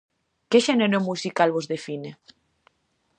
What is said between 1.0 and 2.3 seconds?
musical vos define?